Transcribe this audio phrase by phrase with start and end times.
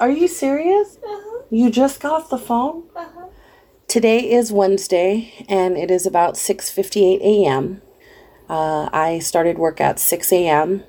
[0.00, 0.98] Are you serious?
[1.04, 1.42] Uh-huh.
[1.50, 2.84] You just got off the phone?
[2.96, 3.26] Uh-huh.
[3.86, 7.80] Today is Wednesday and it is about 6:58 a.m.
[8.48, 10.82] Uh, I started work at 6 a.m.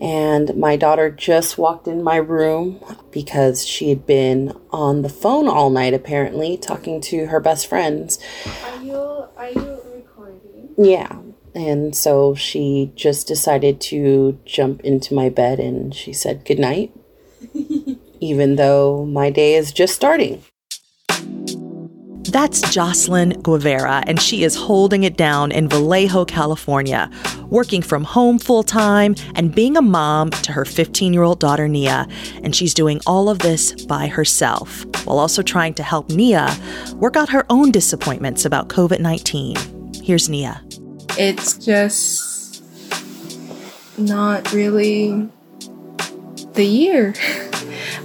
[0.00, 5.48] and my daughter just walked in my room because she had been on the phone
[5.48, 8.18] all night apparently talking to her best friends.
[8.64, 8.96] Are you
[9.36, 10.74] are you recording?
[10.76, 11.20] Yeah.
[11.54, 16.92] And so she just decided to jump into my bed and she said good night.
[18.24, 20.42] Even though my day is just starting.
[22.34, 27.08] That's Jocelyn Guevara, and she is holding it down in Vallejo, California,
[27.48, 31.68] working from home full time and being a mom to her 15 year old daughter,
[31.68, 32.08] Nia.
[32.42, 36.56] And she's doing all of this by herself, while also trying to help Nia
[36.96, 39.56] work out her own disappointments about COVID 19.
[40.02, 40.60] Here's Nia.
[41.16, 42.64] It's just
[43.96, 45.28] not really
[46.54, 47.14] the year.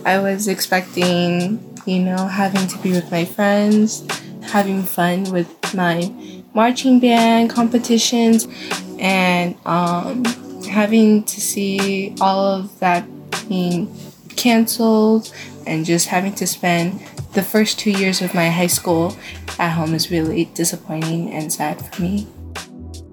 [0.06, 4.06] I was expecting, you know, having to be with my friends,
[4.44, 6.12] having fun with my
[6.54, 8.48] marching band competitions,
[9.00, 10.26] and um,
[10.66, 13.06] having to see all of that
[13.48, 13.94] being
[14.36, 15.34] canceled
[15.66, 17.00] and just having to spend
[17.34, 19.16] the first two years of my high school
[19.60, 22.28] at home is really disappointing and sad for me.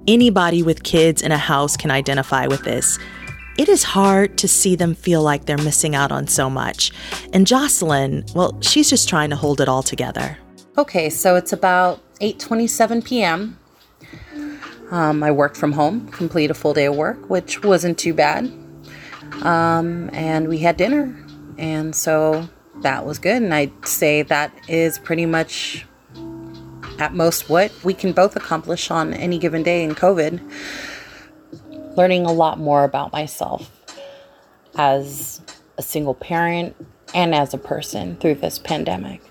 [0.08, 2.98] Anybody with kids in a house can identify with this.
[3.58, 6.92] It is hard to see them feel like they're missing out on so much.
[7.32, 10.36] And Jocelyn, well, she's just trying to hold it all together.
[10.76, 13.58] Okay, so it's about 8:27 p.m.
[14.90, 18.52] Um, I worked from home, complete a full day of work, which wasn't too bad.
[19.42, 21.16] Um, and we had dinner,
[21.56, 22.48] and so
[22.82, 23.42] that was good.
[23.42, 25.86] And I'd say that is pretty much
[26.98, 30.40] at most what we can both accomplish on any given day in COVID
[31.96, 33.70] learning a lot more about myself
[34.76, 35.40] as
[35.78, 36.76] a single parent
[37.14, 39.22] and as a person through this pandemic.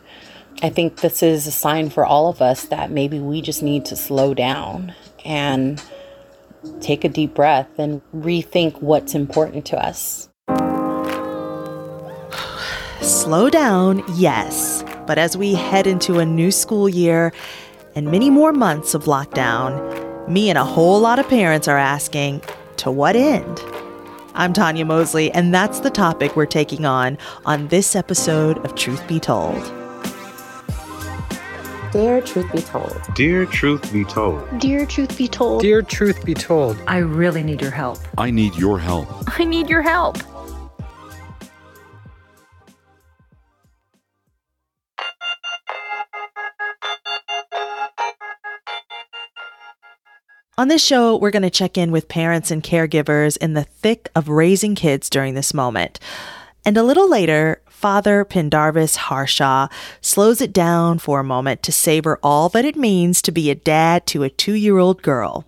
[0.61, 3.85] I think this is a sign for all of us that maybe we just need
[3.85, 5.83] to slow down and
[6.79, 10.29] take a deep breath and rethink what's important to us.
[13.01, 14.83] Slow down, yes.
[15.05, 17.33] But as we head into a new school year
[17.93, 22.41] and many more months of lockdown, me and a whole lot of parents are asking,
[22.77, 23.61] to what end?
[24.33, 29.07] I'm Tanya Mosley, and that's the topic we're taking on on this episode of Truth
[29.07, 29.63] Be Told.
[31.93, 33.01] Dear Truth Be Told.
[33.15, 34.59] Dear Truth Be Told.
[34.59, 35.61] Dear Truth Be Told.
[35.61, 36.77] Dear Truth Be Told.
[36.87, 37.99] I really need your help.
[38.17, 39.07] I need your help.
[39.39, 40.17] I need your help.
[50.57, 54.07] On this show, we're going to check in with parents and caregivers in the thick
[54.15, 55.99] of raising kids during this moment.
[56.63, 59.67] And a little later, Father Pendarvis Harshaw
[59.99, 63.55] slows it down for a moment to savor all that it means to be a
[63.55, 65.43] dad to a two year old girl.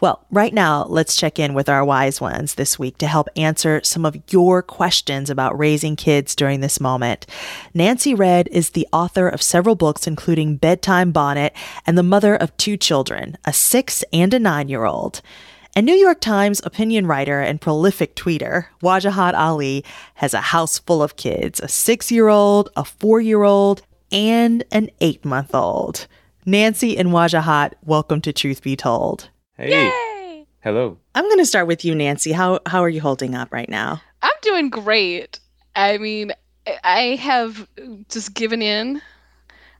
[0.00, 3.82] Well, right now, let's check in with our wise ones this week to help answer
[3.84, 7.26] some of your questions about raising kids during this moment.
[7.74, 11.54] Nancy Redd is the author of several books, including Bedtime Bonnet
[11.86, 15.20] and the mother of two children, a six and a nine year old.
[15.76, 21.02] And New York Times opinion writer and prolific tweeter, Wajahat Ali, has a house full
[21.02, 26.06] of kids a six year old, a four year old, and an eight month old.
[26.46, 29.28] Nancy and Wajahat, welcome to Truth Be Told.
[29.58, 29.70] Hey.
[29.70, 30.46] Yay!
[30.60, 30.98] Hello.
[31.16, 32.30] I'm going to start with you, Nancy.
[32.30, 34.00] How how are you holding up right now?
[34.22, 35.40] I'm doing great.
[35.74, 36.30] I mean,
[36.84, 37.66] I have
[38.08, 39.02] just given in.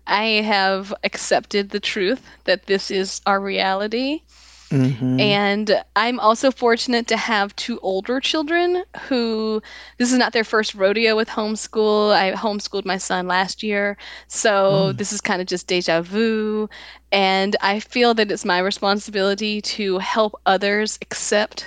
[0.09, 4.22] I have accepted the truth that this is our reality.
[4.71, 5.19] Mm-hmm.
[5.19, 9.62] And I'm also fortunate to have two older children who
[9.97, 12.12] this is not their first rodeo with homeschool.
[12.12, 13.97] I homeschooled my son last year.
[14.27, 14.99] So Mm.
[14.99, 16.69] this is kind of just deja vu.
[17.12, 21.67] And I feel that it's my responsibility to help others accept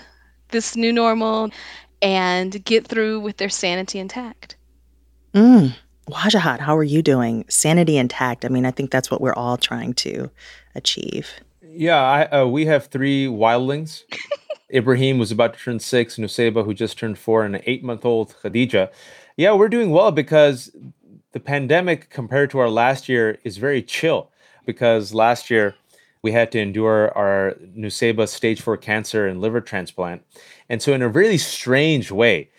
[0.49, 1.49] this new normal
[2.01, 4.55] and get through with their sanity intact.
[5.33, 5.73] Mm.
[6.09, 7.45] Wajahat, how are you doing?
[7.47, 8.43] Sanity intact.
[8.45, 10.29] I mean, I think that's what we're all trying to
[10.75, 11.29] achieve.
[11.73, 14.03] Yeah, I, uh, we have three wildlings.
[14.73, 18.05] Ibrahim was about to turn six, Nuseba, who just turned four, and an eight month
[18.05, 18.89] old Khadija.
[19.37, 20.75] Yeah, we're doing well because
[21.31, 24.29] the pandemic compared to our last year is very chill.
[24.65, 25.75] Because last year
[26.21, 30.23] we had to endure our Nuseba stage four cancer and liver transplant.
[30.69, 32.49] And so, in a really strange way,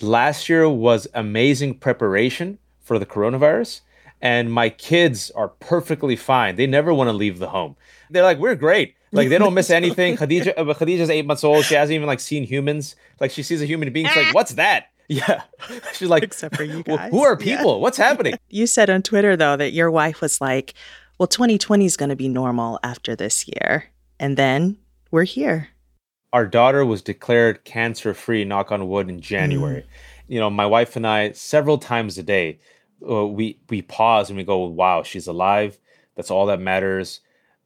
[0.00, 3.80] last year was amazing preparation for the coronavirus.
[4.22, 6.56] And my kids are perfectly fine.
[6.56, 7.76] They never want to leave the home.
[8.10, 8.94] They're like, we're great.
[9.12, 10.16] Like they don't miss anything.
[10.16, 11.64] Khadija, uh, Khadija's eight months old.
[11.64, 12.96] She hasn't even like seen humans.
[13.20, 14.06] Like she sees a human being.
[14.06, 14.86] She's like, what's that?
[15.08, 15.42] Yeah.
[15.94, 17.56] She's like, Except for you "Well, guys." who are Yeah.
[17.58, 17.80] people?
[17.80, 18.34] What's happening?
[18.48, 20.74] You said on Twitter, though, that your wife was like,
[21.18, 23.84] well, 2020 is going to be normal after this year.
[24.18, 24.76] And then
[25.12, 25.68] we're here.
[26.32, 29.86] Our daughter was declared cancer free, knock on wood, in January.
[30.26, 32.58] You know, my wife and I, several times a day,
[33.08, 35.78] uh, we, we pause and we go, wow, she's alive.
[36.14, 37.20] That's all that matters.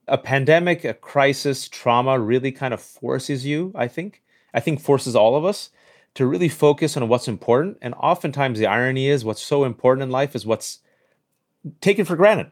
[0.08, 4.22] A pandemic, a crisis, trauma really kind of forces you, I think.
[4.52, 5.70] I think forces all of us
[6.14, 7.78] to really focus on what's important.
[7.80, 10.80] And oftentimes the irony is what's so important in life is what's
[11.80, 12.50] taken for granted.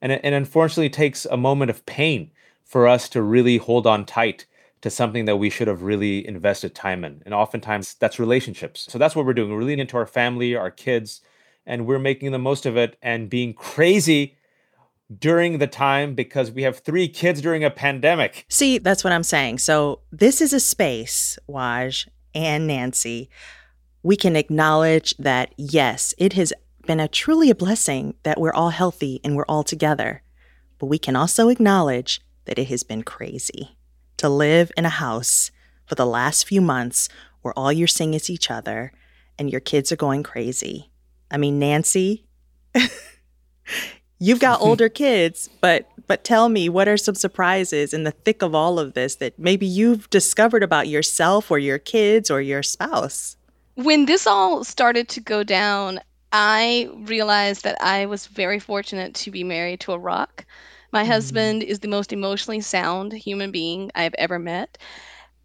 [0.00, 2.30] And and unfortunately takes a moment of pain
[2.64, 4.46] for us to really hold on tight
[4.82, 7.22] to something that we should have really invested time in.
[7.24, 8.86] And oftentimes that's relationships.
[8.88, 9.52] So that's what we're doing.
[9.52, 11.20] We're leaning into our family, our kids,
[11.68, 14.36] and we're making the most of it and being crazy
[15.16, 18.44] during the time because we have three kids during a pandemic.
[18.48, 19.58] See, that's what I'm saying.
[19.58, 23.30] So, this is a space, Waj and Nancy.
[24.02, 26.52] We can acknowledge that, yes, it has
[26.86, 30.22] been a truly a blessing that we're all healthy and we're all together.
[30.78, 33.76] But we can also acknowledge that it has been crazy
[34.16, 35.50] to live in a house
[35.86, 37.08] for the last few months
[37.42, 38.92] where all you're seeing is each other
[39.38, 40.90] and your kids are going crazy.
[41.30, 42.24] I mean, Nancy,
[44.18, 48.40] you've got older kids, but but tell me what are some surprises in the thick
[48.40, 52.62] of all of this that maybe you've discovered about yourself or your kids or your
[52.62, 53.36] spouse?
[53.78, 56.00] when this all started to go down,
[56.32, 60.44] I realized that I was very fortunate to be married to a rock.
[60.92, 61.06] My mm.
[61.06, 64.78] husband is the most emotionally sound human being I've ever met.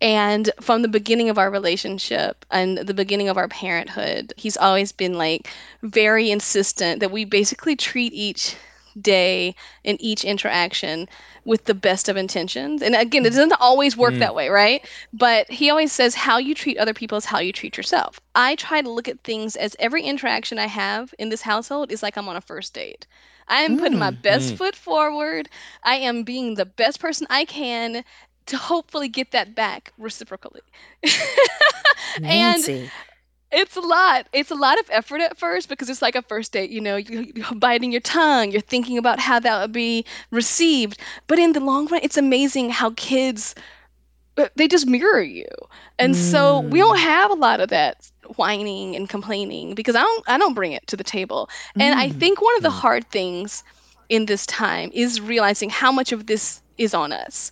[0.04, 4.92] And from the beginning of our relationship and the beginning of our parenthood, he's always
[4.94, 5.50] been like
[5.84, 8.58] very insistent that we basically treat each
[9.02, 9.56] day
[9.86, 11.10] and each interaction
[11.46, 12.82] with the best of intentions.
[12.84, 14.20] And again, it doesn't always work Mm.
[14.20, 14.86] that way, right?
[15.14, 18.20] But he always says how you treat other people is how you treat yourself.
[18.36, 22.04] I try to look at things as every interaction I have in this household is
[22.04, 23.08] like I'm on a first date.
[23.48, 24.58] I am putting my best Mm.
[24.58, 25.50] foot forward.
[25.84, 28.04] I am being the best person I can
[28.48, 30.62] to hopefully get that back reciprocally.
[32.24, 32.70] and
[33.52, 34.28] it's a lot.
[34.34, 36.70] It's a lot of effort at first because it's like a first date.
[36.70, 38.52] You know, you, you're biting your tongue.
[38.52, 41.00] You're thinking about how that would be received.
[41.28, 43.56] But in the long run, it's amazing how kids
[44.38, 45.46] uh, they just mirror you.
[46.00, 50.24] And so we don't have a lot of that whining and complaining because I don't
[50.28, 51.50] I don't bring it to the table.
[51.80, 52.12] And I Mm.
[52.12, 52.72] think one of the Mm.
[52.72, 53.64] hard things
[54.10, 57.52] in this time is realizing how much of this is on us.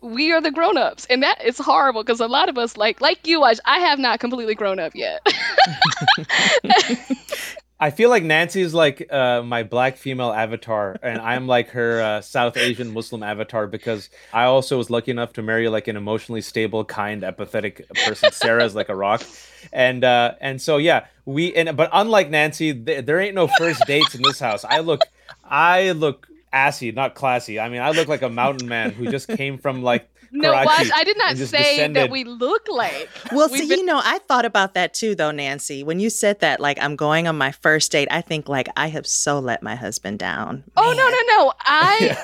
[0.00, 3.26] We are the grown-ups, and that is horrible because a lot of us, like like
[3.26, 5.26] you, I, I have not completely grown up yet.
[7.78, 12.00] I feel like Nancy is like uh, my black female avatar, and I'm like her
[12.00, 15.96] uh, South Asian Muslim avatar because I also was lucky enough to marry like an
[15.96, 18.32] emotionally stable, kind, empathetic person.
[18.32, 19.22] Sarah's like a rock,
[19.74, 23.82] and uh, and so yeah, we and but unlike Nancy, th- there ain't no first
[23.86, 24.64] dates in this house.
[24.64, 25.02] I look,
[25.44, 27.60] I look assy, not classy.
[27.60, 30.66] I mean, I look like a mountain man who just came from like no, Karachi
[30.66, 32.10] Wash, I did not and just say that descended.
[32.10, 33.08] we look like.
[33.30, 35.84] Well, We've see, been- you know, I thought about that too, though, Nancy.
[35.84, 38.88] When you said that, like, I'm going on my first date, I think, like, I
[38.88, 40.64] have so let my husband down.
[40.76, 41.52] Oh no no no!
[41.60, 42.16] I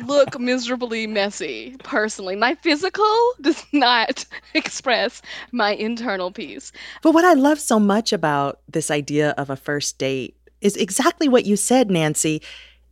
[0.04, 2.34] look miserably messy personally.
[2.36, 5.22] My physical does not express
[5.52, 6.72] my internal peace.
[7.02, 11.28] But what I love so much about this idea of a first date is exactly
[11.28, 12.42] what you said, Nancy,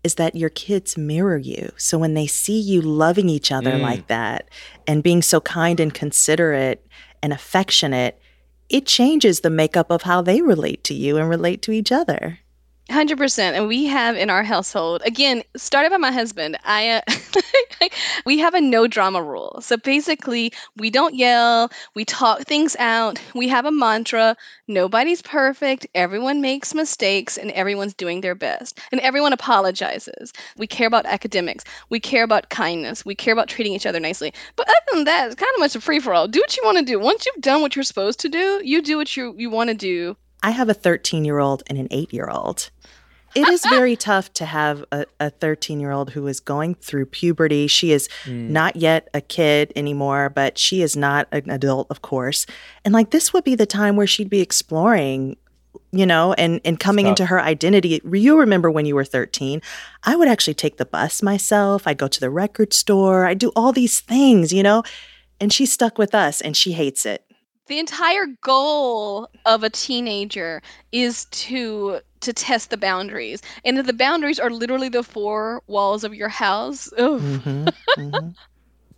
[0.04, 1.70] is that your kids mirror you.
[1.76, 3.82] So when they see you loving each other Mm.
[3.82, 4.48] like that
[4.86, 6.84] and being so kind and considerate
[7.22, 8.18] and affectionate,
[8.68, 12.38] it changes the makeup of how they relate to you and relate to each other.
[12.92, 16.58] Hundred percent, and we have in our household again started by my husband.
[16.62, 17.88] I uh,
[18.26, 19.58] we have a no drama rule.
[19.62, 21.70] So basically, we don't yell.
[21.94, 23.18] We talk things out.
[23.34, 24.36] We have a mantra:
[24.68, 25.86] nobody's perfect.
[25.94, 30.32] Everyone makes mistakes, and everyone's doing their best, and everyone apologizes.
[30.56, 31.64] We care about academics.
[31.88, 33.04] We care about kindness.
[33.04, 34.32] We care about treating each other nicely.
[34.54, 36.28] But other than that, it's kind of much a free for all.
[36.28, 37.00] Do what you want to do.
[37.00, 39.74] Once you've done what you're supposed to do, you do what you you want to
[39.74, 40.16] do.
[40.42, 42.70] I have a 13 year old and an 8 year old.
[43.34, 47.66] It is very tough to have a 13 year old who is going through puberty.
[47.66, 48.50] She is mm.
[48.50, 52.46] not yet a kid anymore, but she is not an adult, of course.
[52.84, 55.36] And like this would be the time where she'd be exploring,
[55.92, 57.10] you know, and, and coming Tough.
[57.10, 58.00] into her identity.
[58.04, 59.62] You remember when you were 13,
[60.04, 61.86] I would actually take the bus myself.
[61.86, 63.24] I'd go to the record store.
[63.24, 64.82] I'd do all these things, you know,
[65.40, 67.24] and she's stuck with us and she hates it.
[67.66, 74.38] The entire goal of a teenager is to to test the boundaries and the boundaries
[74.38, 78.28] are literally the four walls of your house ugh, hmm hmm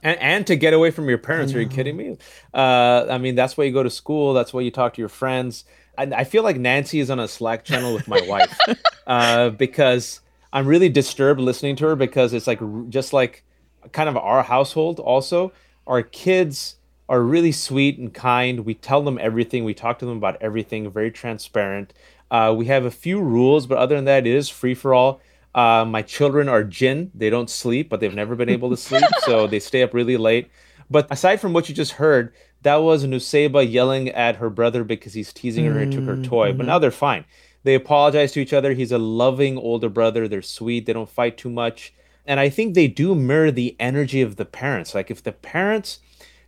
[0.03, 1.55] and, and to get away from your parents.
[1.55, 2.19] Are you kidding me?
[2.55, 4.35] Uh, I mean, that's why you go to school.
[4.35, 5.65] That's why you talk to your friends.
[5.99, 8.65] I, I feel like Nancy is on a Slack channel with my wife
[9.07, 10.21] uh, because
[10.53, 13.45] I'm really disturbed listening to her because it's like just like
[13.93, 15.01] kind of our household.
[15.01, 15.53] Also,
[15.87, 16.77] our kids
[17.09, 18.65] are really sweet and kind.
[18.65, 19.65] We tell them everything.
[19.65, 20.91] We talk to them about everything.
[20.91, 21.93] Very transparent.
[22.31, 25.21] Uh, we have a few rules, but other than that, it is free for all.
[25.55, 27.11] Uh, my children are jinn.
[27.15, 30.17] They don't sleep, but they've never been able to sleep, so they stay up really
[30.17, 30.51] late.
[30.91, 32.33] But aside from what you just heard,
[32.63, 36.53] that was Nuseba yelling at her brother because he's teasing her and took her toy.
[36.53, 37.25] But now they're fine.
[37.63, 38.73] They apologize to each other.
[38.73, 40.27] He's a loving older brother.
[40.29, 40.87] They're sweet.
[40.87, 41.95] They don't fight too much.
[42.27, 44.95] And I think they do mirror the energy of the parents.
[44.95, 46.01] Like if the parents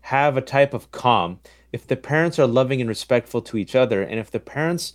[0.06, 1.40] have a type of calm,
[1.72, 4.94] if the parents are loving and respectful to each other, and if the parents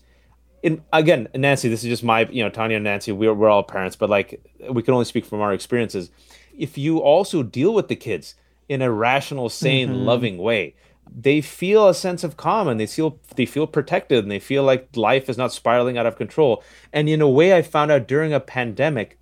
[0.63, 3.63] in again, Nancy, this is just my, you know, Tanya and Nancy, we're, we're all
[3.63, 6.11] parents, but like we can only speak from our experiences.
[6.57, 8.35] If you also deal with the kids
[8.69, 10.05] in a rational, sane, mm-hmm.
[10.05, 10.75] loving way,
[11.13, 14.63] they feel a sense of calm and they feel they feel protected and they feel
[14.63, 16.63] like life is not spiraling out of control.
[16.93, 19.17] And in a way, I found out during a pandemic,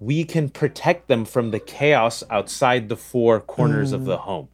[0.00, 3.96] we can protect them from the chaos outside the four corners mm.
[3.96, 4.48] of the home,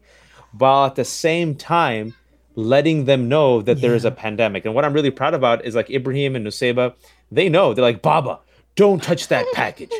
[0.58, 2.14] while at the same time
[2.54, 3.82] letting them know that yeah.
[3.82, 4.64] there is a pandemic.
[4.64, 6.94] And what I'm really proud about is like Ibrahim and Nuseba,
[7.30, 7.74] they know.
[7.74, 8.40] They're like, Baba,
[8.74, 9.92] don't touch that package.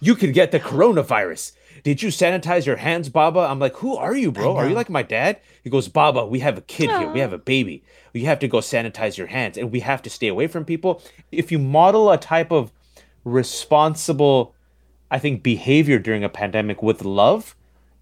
[0.00, 1.52] You could get the coronavirus.
[1.82, 3.40] Did you sanitize your hands, Baba?
[3.40, 4.56] I'm like, who are you, bro?
[4.56, 5.38] Are you like my dad?
[5.62, 6.98] He goes, Baba, we have a kid Aww.
[7.00, 7.12] here.
[7.12, 7.84] We have a baby.
[8.12, 11.02] You have to go sanitize your hands and we have to stay away from people.
[11.30, 12.72] If you model a type of
[13.24, 14.54] responsible,
[15.10, 17.54] I think, behavior during a pandemic with love,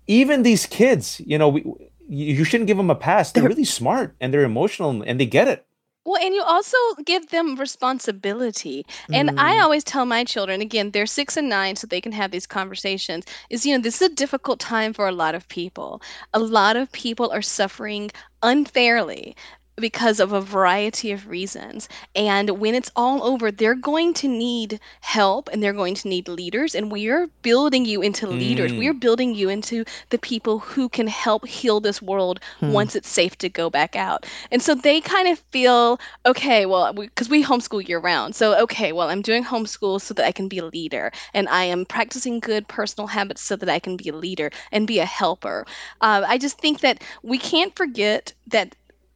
[0.07, 1.65] even these kids, you know, we,
[2.09, 3.33] you shouldn't give them a pass.
[3.33, 5.67] They're really smart and they're emotional and they get it.
[6.07, 8.85] Well, and you also give them responsibility.
[9.11, 9.63] And I mm.
[9.63, 13.25] always tell my children, again, they're six and nine, so they can have these conversations,
[13.49, 16.03] is, you know, this is a difficult time for a lot of people.
[16.35, 18.11] A lot of people are suffering
[18.43, 19.35] unfairly
[19.77, 21.89] because of a variety of reasons.
[22.15, 26.29] And when it's all over, they're going to need help and they're going to need
[26.29, 26.75] leaders.
[26.75, 28.73] And we are building you into leaders.
[28.73, 29.01] We are mm.
[29.01, 32.73] building you into the people who can help heal this world hmm.
[32.73, 34.27] once it's safe to go back out.
[34.51, 38.35] And so they kind of feel, okay, well, because we, we, homeschool year round.
[38.35, 41.13] So, okay, well, I'm doing homeschool so that I can be a leader.
[41.33, 44.87] And I am practicing good personal habits so that I can be a leader and
[44.87, 45.67] be a helper.
[46.01, 48.75] Uh, I just think that we can't forget that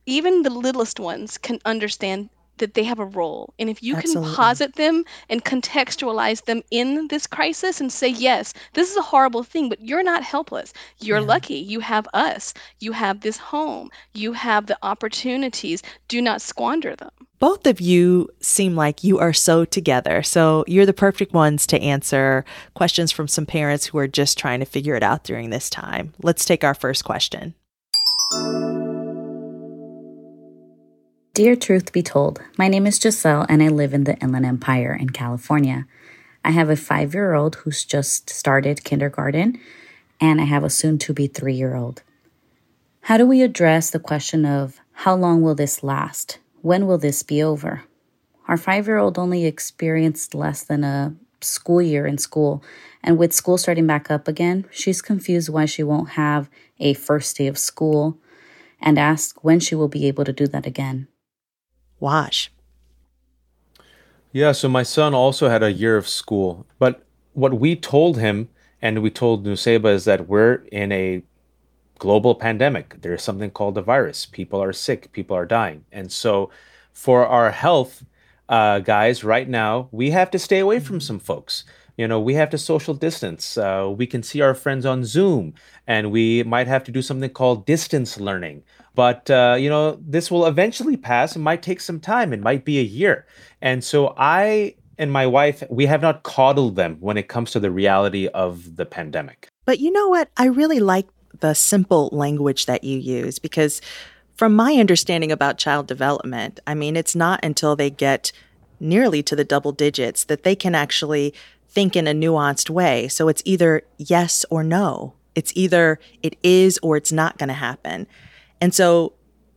[0.08, 3.52] even the littlest ones can understand that they have a role.
[3.58, 4.30] And if you Absolutely.
[4.30, 9.02] can posit them and contextualize them in this crisis and say, yes, this is a
[9.02, 10.72] horrible thing, but you're not helpless.
[10.98, 11.26] You're yeah.
[11.26, 11.54] lucky.
[11.54, 12.54] You have us.
[12.80, 13.90] You have this home.
[14.14, 15.82] You have the opportunities.
[16.08, 17.10] Do not squander them.
[17.38, 20.22] Both of you seem like you are so together.
[20.24, 24.58] So you're the perfect ones to answer questions from some parents who are just trying
[24.60, 26.14] to figure it out during this time.
[26.22, 27.54] Let's take our first question.
[31.38, 34.92] Dear Truth Be Told, my name is Giselle and I live in the Inland Empire
[34.92, 35.86] in California.
[36.44, 39.56] I have a five year old who's just started kindergarten,
[40.20, 42.02] and I have a soon to be three year old.
[43.02, 46.40] How do we address the question of how long will this last?
[46.62, 47.84] When will this be over?
[48.48, 52.64] Our five year old only experienced less than a school year in school,
[53.00, 57.36] and with school starting back up again, she's confused why she won't have a first
[57.36, 58.18] day of school
[58.80, 61.06] and asks when she will be able to do that again.
[62.00, 62.48] Waj.
[64.32, 66.66] Yeah, so my son also had a year of school.
[66.78, 67.02] But
[67.32, 68.48] what we told him
[68.80, 71.22] and we told Nuseba is that we're in a
[71.98, 73.00] global pandemic.
[73.00, 74.26] There's something called a virus.
[74.26, 75.84] People are sick, people are dying.
[75.90, 76.50] And so
[76.92, 78.04] for our health,
[78.48, 81.64] uh, guys, right now, we have to stay away from some folks.
[81.98, 83.58] You know, we have to social distance.
[83.58, 85.52] Uh, we can see our friends on Zoom,
[85.86, 88.62] and we might have to do something called distance learning.
[88.94, 91.34] But, uh, you know, this will eventually pass.
[91.34, 93.26] It might take some time, it might be a year.
[93.60, 97.60] And so I and my wife, we have not coddled them when it comes to
[97.60, 99.48] the reality of the pandemic.
[99.64, 100.28] But you know what?
[100.36, 101.06] I really like
[101.40, 103.80] the simple language that you use because,
[104.34, 108.30] from my understanding about child development, I mean, it's not until they get
[108.80, 111.34] nearly to the double digits that they can actually
[111.68, 113.08] think in a nuanced way.
[113.08, 115.14] So it's either yes or no.
[115.34, 118.06] It's either it is or it's not going to happen.
[118.60, 119.12] And so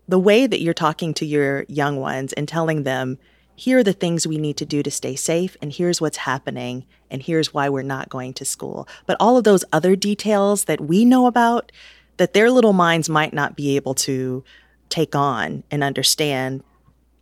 [0.07, 3.17] the way that you're talking to your young ones and telling them,
[3.55, 6.85] here are the things we need to do to stay safe, and here's what's happening,
[7.09, 8.87] and here's why we're not going to school.
[9.05, 11.71] But all of those other details that we know about,
[12.17, 14.43] that their little minds might not be able to
[14.89, 16.63] take on and understand,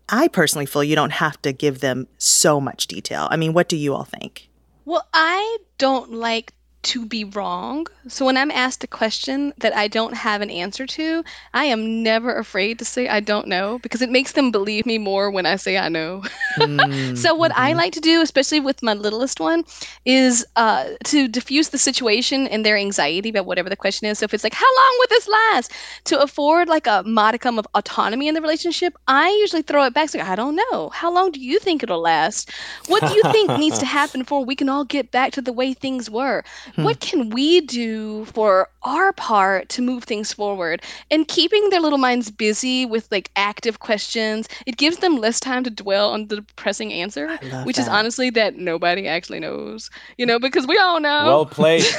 [0.08, 3.28] I personally feel you don't have to give them so much detail.
[3.30, 4.49] I mean, what do you all think?
[4.90, 7.88] Well, I don't like to be wrong.
[8.08, 12.02] So when I'm asked a question that I don't have an answer to, I am
[12.04, 15.46] never afraid to say I don't know because it makes them believe me more when
[15.46, 16.24] I say I know.
[16.58, 17.62] mm, so what mm-hmm.
[17.62, 19.66] I like to do, especially with my littlest one,
[20.06, 24.20] is uh, to diffuse the situation and their anxiety about whatever the question is.
[24.20, 25.72] So if it's like, how long would this last?
[26.06, 30.10] To afford like a modicum of autonomy in the relationship, I usually throw it back.
[30.10, 30.90] So I don't know.
[30.90, 32.50] How long do you think it'll last?
[32.88, 35.54] What do you think needs to happen before we can all get back to the
[35.54, 36.44] way things were?
[36.76, 36.84] Hmm.
[36.84, 40.82] What can we do for our part to move things forward?
[41.12, 45.64] And keeping their little minds busy with like active questions, it gives them less time
[45.64, 47.84] to dwell on the depressing answer, which that.
[47.84, 51.26] is honestly that nobody actually knows, you know, because we all know.
[51.26, 51.86] Well played.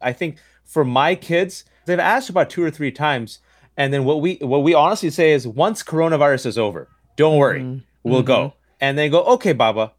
[0.00, 3.40] I think for my kids, they've asked about two or three times.
[3.76, 7.60] And then what we what we honestly say is once coronavirus is over, don't worry,
[7.60, 7.78] mm-hmm.
[8.02, 8.26] we'll mm-hmm.
[8.26, 8.54] go.
[8.80, 9.92] And they go, okay, Baba,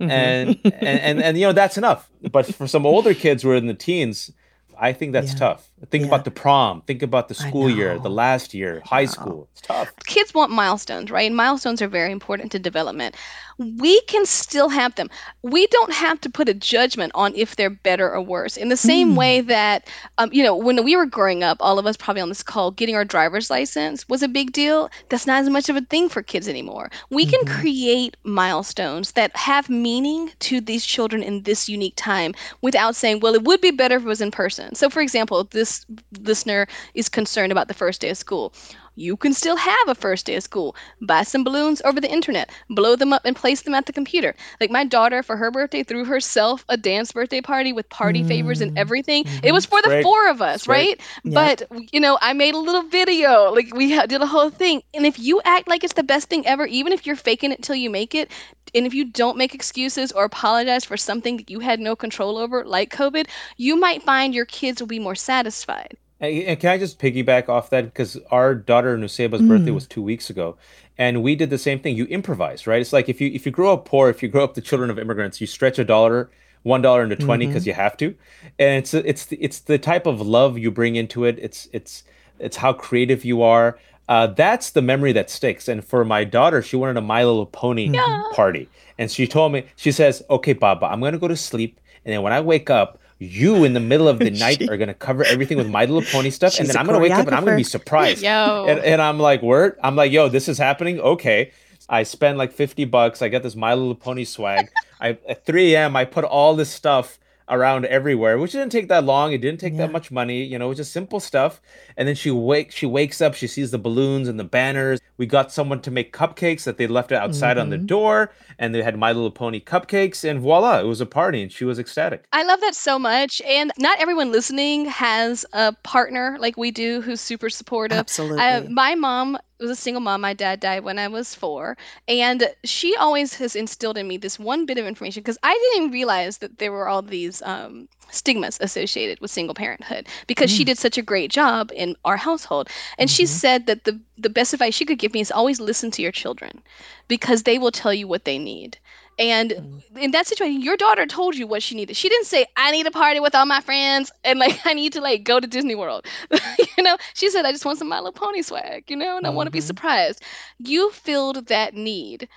[0.00, 0.10] Mm-hmm.
[0.10, 2.10] And, and, and and you know that's enough.
[2.30, 4.30] But for some older kids who are in the teens,
[4.78, 5.38] I think that's yeah.
[5.38, 5.68] tough.
[5.90, 6.08] Think yeah.
[6.08, 6.82] about the prom.
[6.82, 9.48] Think about the school year, the last year, high school.
[9.52, 9.92] It's tough.
[10.06, 11.26] Kids want milestones, right?
[11.26, 13.16] And milestones are very important to development
[13.58, 15.08] we can still have them.
[15.42, 18.56] We don't have to put a judgment on if they're better or worse.
[18.56, 19.16] In the same mm.
[19.16, 22.28] way that, um, you know, when we were growing up, all of us probably on
[22.28, 24.90] this call, getting our driver's license was a big deal.
[25.08, 26.90] That's not as much of a thing for kids anymore.
[27.10, 27.46] We mm-hmm.
[27.46, 33.20] can create milestones that have meaning to these children in this unique time without saying,
[33.20, 34.65] well, it would be better if it was in person.
[34.74, 35.84] So, for example, this
[36.20, 38.52] listener is concerned about the first day of school
[38.96, 40.74] you can still have a first day of school.
[41.02, 44.34] Buy some balloons over the internet, blow them up, and place them at the computer.
[44.60, 48.28] Like my daughter, for her birthday, threw herself a dance birthday party with party mm.
[48.28, 49.24] favors and everything.
[49.24, 49.46] Mm-hmm.
[49.46, 50.02] It was for the Great.
[50.02, 51.00] four of us, Great.
[51.00, 51.00] right?
[51.24, 51.68] Yep.
[51.68, 53.52] But, you know, I made a little video.
[53.52, 54.82] Like we did a whole thing.
[54.94, 57.62] And if you act like it's the best thing ever, even if you're faking it
[57.62, 58.30] till you make it,
[58.74, 62.36] and if you don't make excuses or apologize for something that you had no control
[62.36, 63.26] over, like COVID,
[63.56, 65.96] you might find your kids will be more satisfied.
[66.18, 69.48] And can I just piggyback off that because our daughter Nuseba's mm.
[69.48, 70.56] birthday was two weeks ago,
[70.96, 71.94] and we did the same thing.
[71.94, 72.80] You improvise, right?
[72.80, 74.88] It's like if you if you grow up poor, if you grow up the children
[74.88, 76.30] of immigrants, you stretch a dollar,
[76.62, 77.68] one dollar into 20 because mm-hmm.
[77.68, 78.14] you have to,
[78.58, 81.38] and it's it's the, it's the type of love you bring into it.
[81.38, 82.04] It's it's
[82.38, 83.78] it's how creative you are.
[84.08, 85.68] Uh, that's the memory that sticks.
[85.68, 88.22] And for my daughter, she wanted a My Little Pony yeah.
[88.32, 92.14] party, and she told me she says, "Okay, Baba, I'm gonna go to sleep, and
[92.14, 95.24] then when I wake up." You in the middle of the night are gonna cover
[95.24, 97.56] everything with My Little Pony stuff, and then I'm gonna wake up and I'm gonna
[97.56, 98.22] be surprised.
[98.22, 98.66] Yo.
[98.68, 99.78] And, and I'm like, word?
[99.82, 101.00] I'm like, yo, this is happening.
[101.00, 101.52] Okay.
[101.88, 103.22] I spend like 50 bucks.
[103.22, 104.70] I get this My Little Pony swag.
[105.00, 105.96] I at 3 a.m.
[105.96, 107.18] I put all this stuff
[107.48, 109.32] around everywhere, which didn't take that long.
[109.32, 109.80] It didn't take yeah.
[109.80, 110.42] that much money.
[110.44, 111.60] You know, it was just simple stuff.
[111.96, 115.00] And then she wake she wakes up, she sees the balloons and the banners.
[115.16, 117.60] We got someone to make cupcakes that they left outside mm-hmm.
[117.60, 117.86] on the mm-hmm.
[117.86, 121.50] door, and they had My Little Pony cupcakes, and voila, it was a party, and
[121.50, 122.26] she was ecstatic.
[122.32, 123.40] I love that so much.
[123.42, 127.98] And not everyone listening has a partner like we do who's super supportive.
[127.98, 128.40] Absolutely.
[128.40, 130.20] I, my mom was a single mom.
[130.20, 131.76] My dad died when I was four.
[132.08, 135.76] And she always has instilled in me this one bit of information because I didn't
[135.76, 140.56] even realize that there were all these um, stigmas associated with single parenthood because mm.
[140.56, 142.68] she did such a great job in our household.
[142.98, 143.16] And mm-hmm.
[143.16, 146.02] she said that the, the best advice she could give me is always listen to
[146.02, 146.62] your children
[147.08, 148.78] because they will tell you what they need.
[149.18, 149.98] And mm.
[149.98, 151.96] in that situation, your daughter told you what she needed.
[151.96, 154.92] She didn't say, I need a party with all my friends and like I need
[154.94, 156.06] to like go to Disney World.
[156.76, 159.24] you know, she said, I just want some My Little Pony swag, you know, and
[159.24, 159.32] mm-hmm.
[159.32, 160.22] I want to be surprised.
[160.58, 162.28] You filled that need.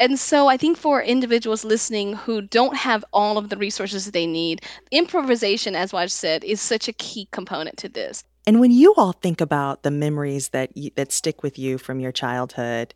[0.00, 4.12] And so I think for individuals listening who don't have all of the resources that
[4.12, 8.22] they need, improvisation, as Waj said, is such a key component to this.
[8.46, 11.98] And when you all think about the memories that you, that stick with you from
[11.98, 12.94] your childhood,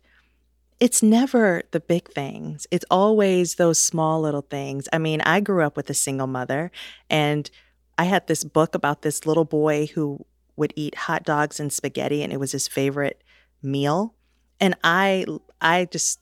[0.79, 2.67] it's never the big things.
[2.71, 4.87] It's always those small little things.
[4.91, 6.71] I mean, I grew up with a single mother,
[7.09, 7.49] and
[7.97, 12.23] I had this book about this little boy who would eat hot dogs and spaghetti,
[12.23, 13.23] and it was his favorite
[13.61, 14.13] meal.
[14.59, 15.25] And I,
[15.61, 16.19] I just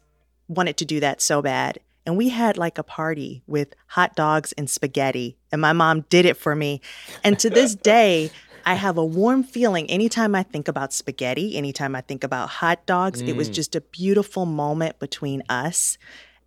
[0.48, 1.80] wanted to do that so bad.
[2.06, 6.26] And we had like a party with hot dogs and spaghetti, and my mom did
[6.26, 6.82] it for me.
[7.24, 8.32] And to this day,
[8.66, 12.86] I have a warm feeling anytime I think about spaghetti, anytime I think about hot
[12.86, 13.22] dogs.
[13.22, 13.30] Mm.
[13.30, 13.54] It was mm.
[13.54, 15.98] just a beautiful moment between us.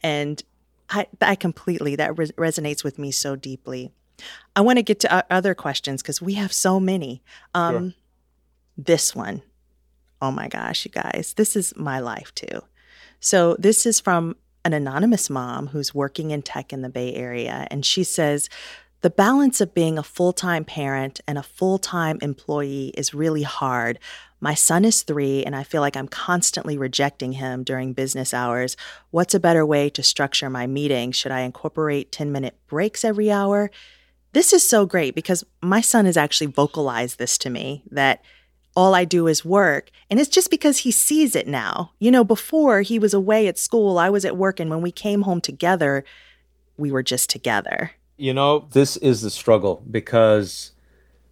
[0.03, 0.43] And
[0.91, 3.91] I, I completely, that re- resonates with me so deeply.
[4.55, 7.23] I want to get to other questions because we have so many.
[7.55, 7.99] Um, sure.
[8.77, 9.43] This one,
[10.21, 12.63] oh my gosh, you guys, this is my life too.
[13.21, 17.67] So, this is from an anonymous mom who's working in tech in the Bay Area.
[17.71, 18.49] And she says,
[19.05, 23.43] The balance of being a full time parent and a full time employee is really
[23.43, 23.99] hard.
[24.41, 28.79] My son is three, and I feel like I'm constantly rejecting him during business hours.
[29.11, 31.13] What's a better way to structure my meeting?
[31.13, 33.71] Should I incorporate 10 minute breaks every hour?
[34.33, 38.23] This is so great because my son has actually vocalized this to me that
[38.75, 39.91] all I do is work.
[40.09, 41.93] And it's just because he sees it now.
[41.99, 44.91] You know, before he was away at school, I was at work, and when we
[44.91, 46.07] came home together,
[46.79, 47.91] we were just together.
[48.17, 50.73] You know, this is the struggle because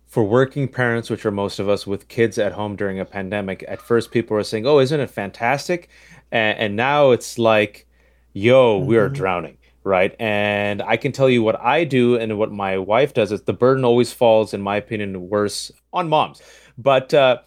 [0.07, 3.65] for working parents, which are most of us with kids at home during a pandemic,
[3.69, 5.89] at first people were saying, Oh, isn't it fantastic?
[6.31, 7.87] And, and now it's like,
[8.33, 8.87] Yo, mm-hmm.
[8.87, 9.15] we are mm-hmm.
[9.15, 9.59] drowning.
[9.85, 10.15] Right.
[10.21, 13.53] And I can tell you what I do and what my wife does is the
[13.53, 16.41] burden always falls, in my opinion, worse on moms.
[16.79, 17.39] But uh,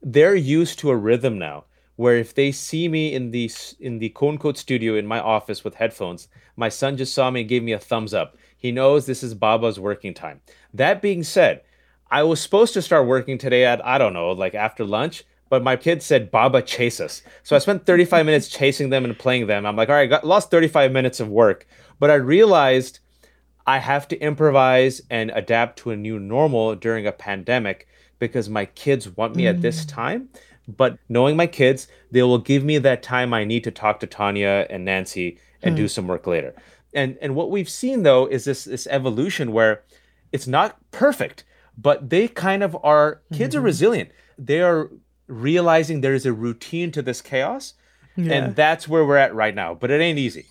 [0.00, 1.64] they're used to a rhythm now
[1.96, 5.64] where if they see me in the in the quote unquote studio in my office
[5.64, 8.36] with headphones, my son just saw me and gave me a thumbs up.
[8.62, 10.40] He knows this is Baba's working time.
[10.72, 11.62] That being said,
[12.12, 15.64] I was supposed to start working today at, I don't know, like after lunch, but
[15.64, 17.22] my kid said, Baba, chase us.
[17.42, 19.66] So I spent 35 minutes chasing them and playing them.
[19.66, 21.66] I'm like, all right, got lost 35 minutes of work.
[21.98, 23.00] But I realized
[23.66, 27.88] I have to improvise and adapt to a new normal during a pandemic
[28.20, 29.50] because my kids want me mm.
[29.50, 29.88] at this mm.
[29.88, 30.28] time.
[30.68, 34.06] But knowing my kids, they will give me that time I need to talk to
[34.06, 36.54] Tanya and Nancy and do some work later
[36.94, 39.82] and and what we've seen though is this this evolution where
[40.30, 41.44] it's not perfect
[41.76, 43.60] but they kind of are kids mm-hmm.
[43.60, 44.90] are resilient they are
[45.26, 47.74] realizing there is a routine to this chaos
[48.16, 48.32] yeah.
[48.32, 50.46] and that's where we're at right now but it ain't easy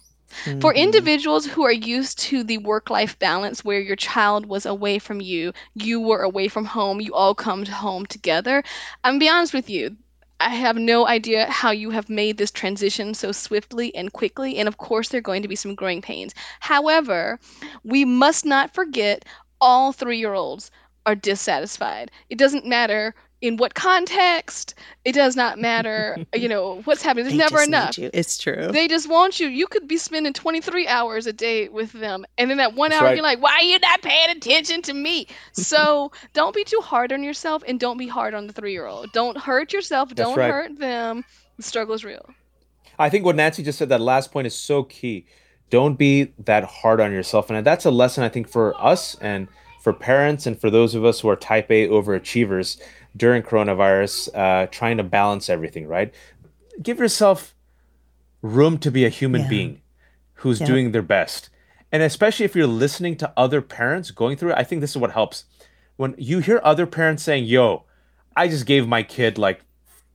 [0.45, 0.59] Mm-hmm.
[0.59, 4.99] For individuals who are used to the work life balance where your child was away
[4.99, 8.63] from you, you were away from home, you all come home together,
[9.03, 9.95] I'm be honest with you,
[10.41, 14.57] I have no idea how you have made this transition so swiftly and quickly.
[14.57, 16.33] And of course, there are going to be some growing pains.
[16.59, 17.39] However,
[17.83, 19.23] we must not forget
[19.61, 20.71] all three year olds
[21.05, 22.11] are dissatisfied.
[22.29, 27.25] It doesn't matter in what context it does not matter you know what's happening.
[27.25, 27.97] There's never enough.
[27.97, 28.69] it's true.
[28.71, 29.47] They just want you.
[29.47, 33.01] You could be spending 23 hours a day with them and then that one That's
[33.01, 33.15] hour right.
[33.15, 35.27] you're like why are you not paying attention to me?
[35.53, 38.85] So don't be too hard on yourself and don't be hard on the three year
[38.85, 40.09] old don't hurt yourself.
[40.09, 40.49] That's don't right.
[40.49, 41.23] hurt them.
[41.57, 42.29] The struggle is real.
[42.99, 45.25] I think what nancy just said that last point is so key.
[45.69, 47.49] Don't be that hard on yourself.
[47.49, 49.47] And that's a lesson i think for us and
[49.81, 52.79] for parents and for those of us who are type a overachievers
[53.17, 56.13] during coronavirus, uh, trying to balance everything, right?
[56.81, 57.55] Give yourself
[58.43, 59.49] room to be a human yeah.
[59.49, 59.81] being
[60.35, 60.67] who's yeah.
[60.67, 61.49] doing their best.
[61.91, 64.97] And especially if you're listening to other parents going through it, I think this is
[64.97, 65.45] what helps.
[65.97, 67.83] When you hear other parents saying, yo,
[68.35, 69.61] I just gave my kid like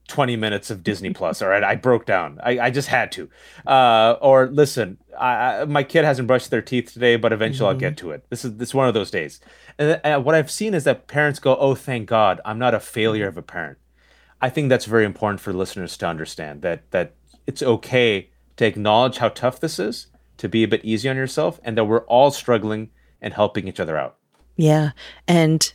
[0.07, 1.41] 20 minutes of Disney Plus.
[1.41, 2.39] All right, I broke down.
[2.43, 3.29] I, I just had to.
[3.65, 7.83] Uh, or listen, I, I, my kid hasn't brushed their teeth today, but eventually mm-hmm.
[7.83, 8.25] I'll get to it.
[8.29, 9.39] This is this is one of those days.
[9.77, 12.79] And, and what I've seen is that parents go, "Oh, thank God, I'm not a
[12.79, 13.77] failure of a parent."
[14.41, 17.13] I think that's very important for listeners to understand that that
[17.45, 21.59] it's okay to acknowledge how tough this is, to be a bit easy on yourself,
[21.63, 22.89] and that we're all struggling
[23.21, 24.17] and helping each other out.
[24.55, 24.91] Yeah,
[25.27, 25.71] and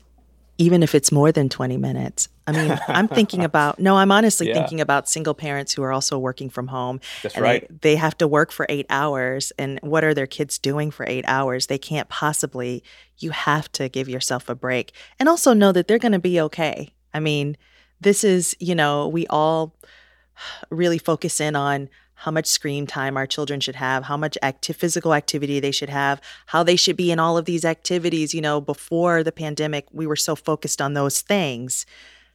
[0.62, 2.29] even if it's more than 20 minutes.
[2.46, 4.55] I mean, I'm thinking about, no, I'm honestly yeah.
[4.55, 7.01] thinking about single parents who are also working from home.
[7.22, 7.66] That's right.
[7.68, 9.53] They, they, have to work for eight hours.
[9.59, 11.66] And what are their kids doing for eight hours?
[11.66, 12.85] They can't possibly,
[13.18, 16.40] you have to give yourself a break and also know that they're going to be
[16.40, 16.92] okay.
[17.12, 17.57] I mean,
[18.01, 19.75] this is, you know, we all
[20.70, 21.88] really focus in on
[22.23, 25.89] how much screen time our children should have, how much active physical activity they should
[25.89, 28.33] have, how they should be in all of these activities.
[28.33, 31.85] You know, before the pandemic, we were so focused on those things.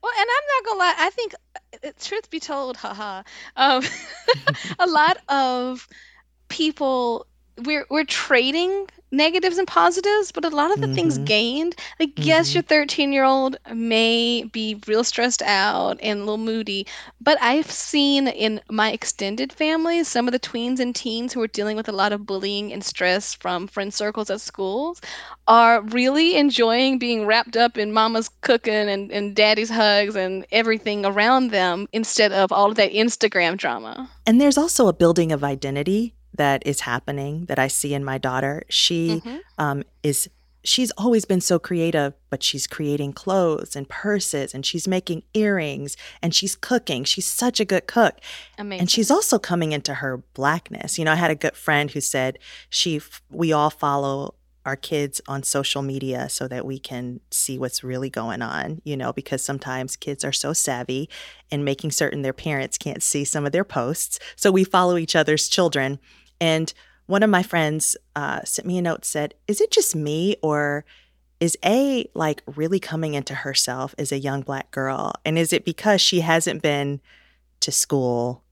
[0.04, 1.36] Well, and I'm not gonna lie, I think,
[1.86, 3.24] uh, truth be told, haha,
[3.56, 3.82] um,
[4.80, 5.88] a lot of
[6.50, 7.26] people
[7.66, 10.96] we're we're trading negatives and positives, but a lot of the mm-hmm.
[10.96, 12.24] things gained, like mm-hmm.
[12.24, 16.86] yes, your 13 year old may be real stressed out and a little moody,
[17.22, 21.48] but I've seen in my extended family some of the tweens and teens who are
[21.48, 25.02] dealing with a lot of bullying and stress from friend circles at schools
[25.48, 31.06] are really enjoying being wrapped up in mama's cooking and, and daddy's hugs and everything
[31.06, 34.10] around them instead of all of that Instagram drama.
[34.26, 38.18] And there's also a building of identity that is happening that I see in my
[38.18, 38.64] daughter.
[38.70, 39.38] She mm-hmm.
[39.58, 40.30] um, is
[40.64, 45.96] she's always been so creative, but she's creating clothes and purses and she's making earrings
[46.22, 47.06] and she's cooking.
[47.06, 48.20] She's such a good cook.
[48.58, 48.82] Amazing.
[48.82, 51.00] And she's also coming into her blackness.
[51.00, 52.38] You know, I had a good friend who said
[52.70, 57.86] she we all follow our kids on social media so that we can see what's
[57.86, 61.10] really going on, you know, because sometimes kids are so savvy
[61.50, 64.20] in making certain their parents can't see some of their posts.
[64.36, 66.00] So we follow each other's children
[66.40, 66.74] and
[67.06, 70.86] one of my friends uh, sent me a note said, "Is it just me or?"
[71.40, 75.14] Is A like really coming into herself as a young black girl?
[75.24, 77.00] And is it because she hasn't been
[77.60, 78.44] to school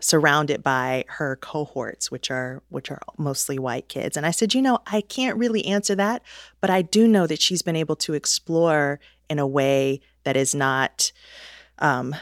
[0.00, 4.60] surrounded by her cohorts which are which are mostly white kids and i said you
[4.60, 6.22] know i can't really answer that
[6.60, 9.00] but i do know that she's been able to explore
[9.30, 11.12] in a way that is not
[11.78, 12.14] um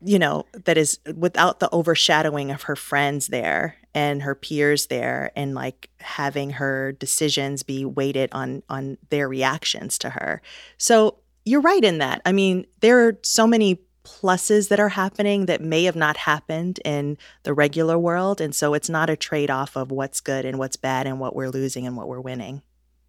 [0.00, 5.32] you know that is without the overshadowing of her friends there and her peers there
[5.34, 10.40] and like having her decisions be weighted on on their reactions to her
[10.78, 15.46] so you're right in that i mean there are so many pluses that are happening
[15.46, 18.40] that may have not happened in the regular world.
[18.40, 21.36] And so it's not a trade off of what's good and what's bad and what
[21.36, 22.62] we're losing and what we're winning.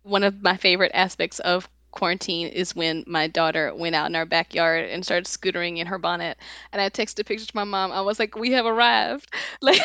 [0.04, 4.26] One of my favorite aspects of quarantine is when my daughter went out in our
[4.26, 6.38] backyard and started scootering in her bonnet
[6.72, 9.82] and i texted a picture to my mom i was like we have arrived like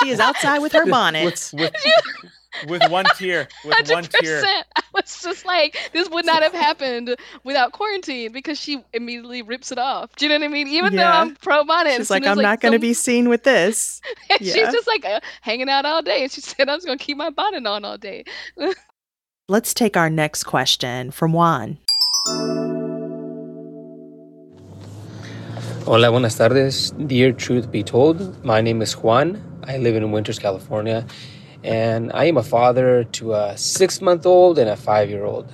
[0.00, 1.74] she is outside with her bonnet with, with,
[2.66, 3.48] with one tear.
[3.64, 3.92] With 100%.
[3.92, 4.42] one tear.
[4.76, 9.70] I was just like, this would not have happened without quarantine because she immediately rips
[9.72, 10.14] it off.
[10.16, 10.68] Do you know what I mean?
[10.68, 11.04] Even yeah.
[11.04, 11.96] though I'm pro bonnet.
[11.96, 14.00] She's like, I'm like, not going to be seen with this.
[14.30, 14.36] yeah.
[14.38, 16.22] She's just like uh, hanging out all day.
[16.22, 18.24] And she said, I'm just going to keep my bonnet on all day.
[19.50, 21.78] Let's take our next question from Juan.
[25.86, 26.90] Hola, buenas tardes.
[27.06, 29.42] Dear Truth Be Told, my name is Juan.
[29.64, 31.06] I live in Winters, California
[31.64, 35.50] and I am a father to a six month old and a five year old.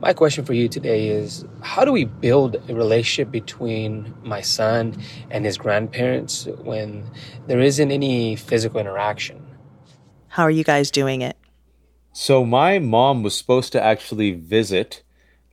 [0.00, 5.00] My question for you today is How do we build a relationship between my son
[5.30, 7.04] and his grandparents when
[7.46, 9.40] there isn't any physical interaction?
[10.28, 11.35] How are you guys doing it?
[12.18, 15.02] So, my mom was supposed to actually visit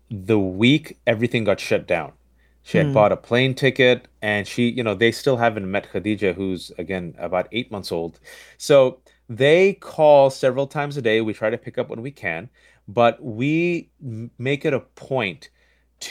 [0.09, 2.13] the week everything got shut down.
[2.61, 2.93] She had hmm.
[2.93, 7.15] bought a plane ticket and she, you know, they still haven't met Khadija, who's again
[7.19, 8.17] about eight months old.
[8.57, 11.19] So they call several times a day.
[11.19, 12.49] We try to pick up when we can,
[12.87, 13.89] but we
[14.37, 15.49] make it a point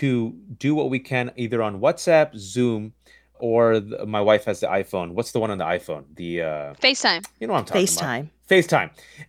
[0.01, 2.93] to do what we can either on WhatsApp, Zoom,
[3.37, 5.13] or the, my wife has the iPhone.
[5.13, 6.05] What's the one on the iPhone?
[6.15, 7.27] The uh, FaceTime.
[7.41, 7.97] You know what I'm talking FaceTime.
[7.97, 8.25] about.
[8.25, 8.29] FaceTime.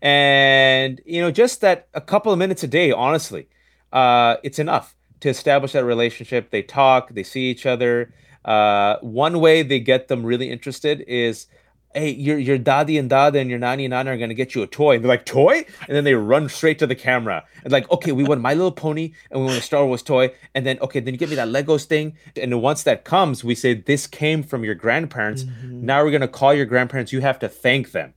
[0.02, 3.48] And you know, just that a couple of minutes a day, honestly,
[3.92, 6.50] uh, it's enough to establish that relationship.
[6.50, 8.14] They talk, they see each other.
[8.44, 11.48] Uh, one way they get them really interested is
[11.94, 14.64] hey, your your daddy and dada and your nanny and nana are gonna get you
[14.64, 14.96] a toy.
[14.96, 15.66] And they're like, toy?
[15.88, 18.72] And then they run straight to the camera and like, okay, we want My Little
[18.72, 20.34] Pony and we want a Star Wars toy.
[20.56, 22.18] And then okay, then you get me that Legos thing.
[22.36, 25.44] And once that comes, we say this came from your grandparents.
[25.44, 25.86] Mm-hmm.
[25.86, 27.14] Now we're gonna call your grandparents.
[27.14, 28.14] You have to thank them.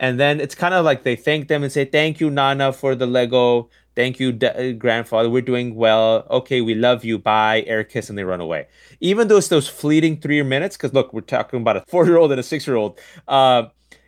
[0.00, 2.94] And then it's kind of like they thank them and say, thank you, Nana, for
[2.94, 3.68] the Lego.
[3.94, 5.28] Thank you, grandfather.
[5.28, 6.26] We're doing well.
[6.30, 7.18] Okay, we love you.
[7.18, 7.64] Bye.
[7.66, 8.66] Air kiss, and they run away.
[9.00, 12.16] Even though it's those fleeting three minutes, because look, we're talking about a four year
[12.16, 12.98] old and a six year old.
[13.28, 13.64] Uh,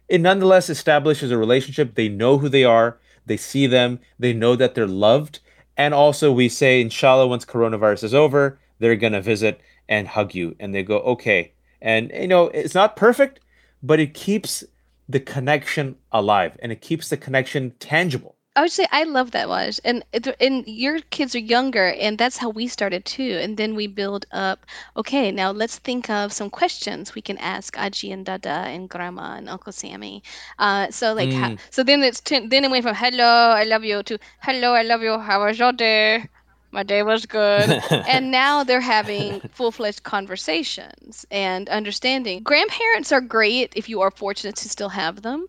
[0.08, 1.94] it nonetheless establishes a relationship.
[1.94, 2.98] They know who they are.
[3.26, 4.00] They see them.
[4.18, 5.40] They know that they're loved.
[5.76, 10.34] And also, we say, inshallah, once coronavirus is over, they're going to visit and hug
[10.34, 10.56] you.
[10.58, 11.52] And they go, okay.
[11.82, 13.40] And, you know, it's not perfect,
[13.82, 14.64] but it keeps
[15.08, 18.36] the connection alive and it keeps the connection tangible.
[18.54, 20.04] I would say I love that Waj, and
[20.38, 23.38] and your kids are younger, and that's how we started too.
[23.40, 24.66] And then we build up.
[24.94, 29.36] Okay, now let's think of some questions we can ask Aji and Dada and Grandma
[29.36, 30.22] and Uncle Sammy.
[30.58, 31.58] Uh, so like, mm.
[31.70, 34.82] so then it's ten, then it went from hello, I love you to hello, I
[34.82, 35.18] love you.
[35.18, 36.28] How was your day?
[36.72, 37.70] My day was good.
[37.90, 42.42] and now they're having full fledged conversations and understanding.
[42.42, 45.46] Grandparents are great if you are fortunate to still have them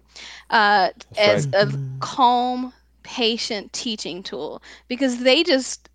[0.50, 1.64] uh, as right.
[1.64, 2.00] a mm.
[2.00, 5.90] calm patient teaching tool because they just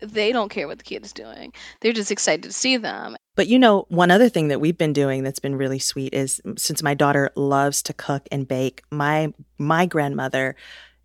[0.00, 3.46] they don't care what the kid is doing they're just excited to see them but
[3.46, 6.82] you know one other thing that we've been doing that's been really sweet is since
[6.82, 10.56] my daughter loves to cook and bake my my grandmother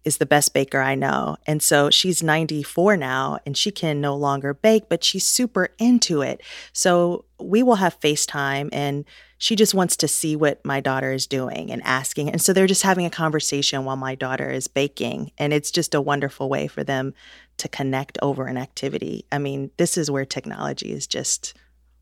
[0.05, 1.37] is the best baker I know.
[1.47, 6.21] And so she's 94 now and she can no longer bake, but she's super into
[6.21, 6.41] it.
[6.73, 9.05] So we will have FaceTime and
[9.37, 12.29] she just wants to see what my daughter is doing and asking.
[12.29, 15.31] And so they're just having a conversation while my daughter is baking.
[15.37, 17.13] And it's just a wonderful way for them
[17.57, 19.25] to connect over an activity.
[19.31, 21.53] I mean, this is where technology is just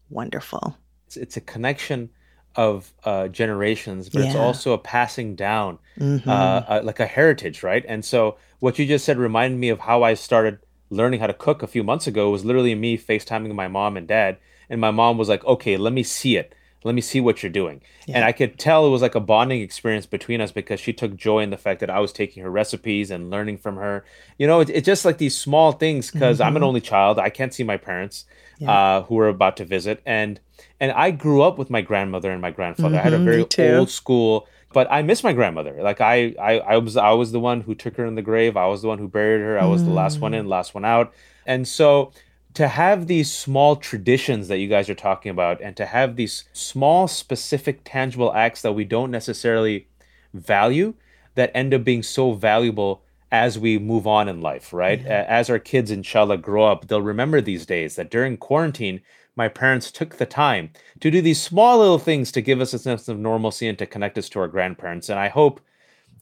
[0.10, 0.78] wonderful.
[1.08, 2.10] It's, it's a connection
[2.56, 4.28] of uh, generations, but yeah.
[4.28, 6.30] it's also a passing down, mm-hmm.
[6.30, 7.86] uh, uh, like a heritage, right?
[7.88, 10.60] And so, what you just said reminded me of how I started
[10.90, 12.28] learning how to cook a few months ago.
[12.28, 14.38] It was literally me FaceTiming my mom and dad,
[14.70, 16.54] and my mom was like, "Okay, let me see it.
[16.84, 18.18] Let me see what you're doing." Yeah.
[18.18, 21.16] And I could tell it was like a bonding experience between us because she took
[21.16, 24.04] joy in the fact that I was taking her recipes and learning from her.
[24.38, 26.48] You know, it's it just like these small things because mm-hmm.
[26.48, 27.18] I'm an only child.
[27.18, 28.26] I can't see my parents
[28.62, 28.72] yeah.
[28.72, 30.40] uh, who are about to visit, and
[30.80, 32.90] and I grew up with my grandmother and my grandfather.
[32.90, 34.48] Mm-hmm, I had a mm-hmm, very old school.
[34.74, 35.82] But I miss my grandmother.
[35.82, 38.56] Like I, I, I was, I was the one who took her in the grave.
[38.56, 39.60] I was the one who buried her.
[39.60, 41.14] I was the last one in, last one out.
[41.46, 42.14] And so
[42.54, 46.46] to have these small traditions that you guys are talking about and to have these
[46.54, 49.88] small specific tangible acts that we don't necessarily
[50.34, 50.94] value
[51.36, 55.04] that end up being so valuable as we move on in life right?
[55.06, 59.02] A- as our kids inshallah grow up they'll remember these days that during quarantine
[59.36, 62.80] my parents took the time to do these small little things to give us a
[62.80, 65.10] sense of normalcy and to connect us to our grandparents.
[65.10, 65.62] And i hope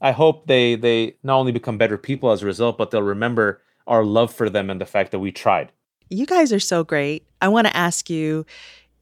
[0.02, 3.62] i hope they they not only become better people as a result but they'll remember
[3.90, 5.72] our love for them and the fact that we tried.
[6.10, 7.26] You guys are so great.
[7.42, 8.46] I want to ask you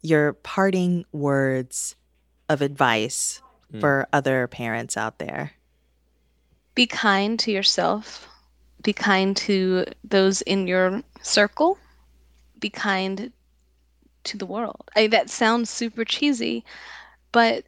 [0.01, 1.95] your parting words
[2.49, 3.41] of advice
[3.71, 3.79] hmm.
[3.79, 5.51] for other parents out there.
[6.77, 8.29] Be kind to yourself.
[8.83, 11.79] Be kind to those in your circle.
[12.59, 13.31] Be kind
[14.25, 14.87] to the world.
[14.95, 16.63] I, that sounds super cheesy,
[17.31, 17.63] but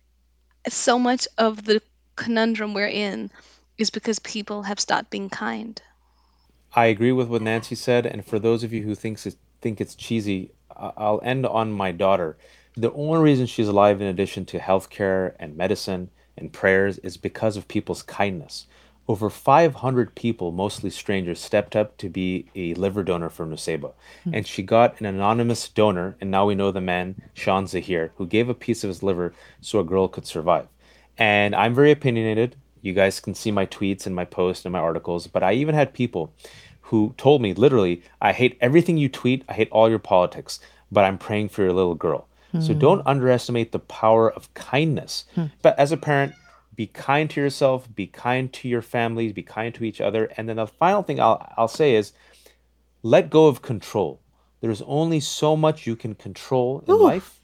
[0.67, 1.81] so much of the
[2.17, 3.31] conundrum we're in
[3.79, 5.81] is because people have stopped being kind.
[6.75, 9.81] I agree with what Nancy said, and for those of you who thinks it, think
[9.81, 12.37] it's cheesy, I'll end on my daughter.
[12.77, 17.57] The only reason she's alive, in addition to healthcare and medicine and prayers, is because
[17.57, 18.67] of people's kindness.
[19.09, 23.91] Over 500 people, mostly strangers, stepped up to be a liver donor for Nusayba.
[24.23, 24.35] Hmm.
[24.35, 28.27] And she got an anonymous donor, and now we know the man, Sean Zahir, who
[28.27, 30.67] gave a piece of his liver so a girl could survive.
[31.17, 32.55] And I'm very opinionated.
[32.83, 35.73] You guys can see my tweets and my posts and my articles, but I even
[35.73, 36.31] had people
[36.83, 40.59] who told me literally, I hate everything you tweet, I hate all your politics,
[40.91, 42.27] but I'm praying for your little girl.
[42.61, 42.79] So hmm.
[42.79, 45.25] don't underestimate the power of kindness.
[45.35, 45.45] Hmm.
[45.61, 46.33] But as a parent,
[46.79, 50.31] be kind to yourself, be kind to your family, be kind to each other.
[50.37, 52.13] And then the final thing I'll, I'll say is
[53.03, 54.21] let go of control.
[54.61, 57.41] There's only so much you can control in life.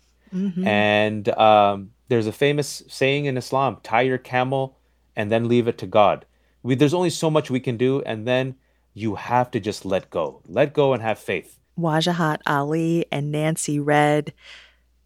[0.65, 4.77] And um, there's a famous saying in Islam tie your camel
[5.17, 6.25] and then leave it to God.
[6.63, 8.55] We, there's only so much we can do, and then
[8.93, 10.41] you have to just let go.
[10.47, 11.59] Let go and have faith.
[11.77, 14.31] Wajahat Ali and Nancy Redd.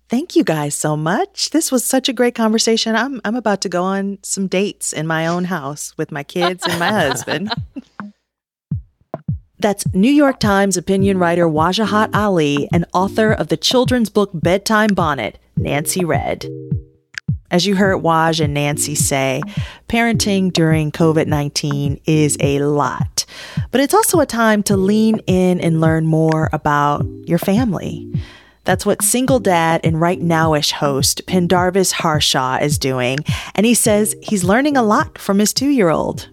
[0.10, 1.52] Thank you guys so much.
[1.52, 2.96] This was such a great conversation.
[2.96, 6.66] I'm I'm about to go on some dates in my own house with my kids
[6.68, 7.54] and my husband.
[9.60, 14.96] That's New York Times opinion writer Wajahat Ali and author of the children's book Bedtime
[14.96, 16.48] Bonnet, Nancy Redd.
[17.52, 19.42] As you heard Waj and Nancy say,
[19.88, 23.26] parenting during COVID 19 is a lot,
[23.70, 28.12] but it's also a time to lean in and learn more about your family.
[28.66, 33.20] That's what single dad and Rightnowish host Pendarvis Harshaw is doing,
[33.56, 36.30] and he says he's learning a lot from his two year old.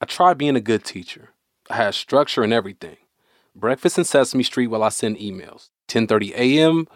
[0.00, 1.30] I tried being a good teacher.
[1.70, 2.96] I had structure and everything.
[3.54, 5.70] Breakfast in Sesame Street while I send emails.
[5.88, 6.86] 10:30 a.m.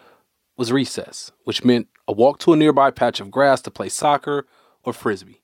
[0.55, 4.45] was recess, which meant a walk to a nearby patch of grass to play soccer
[4.83, 5.41] or frisbee.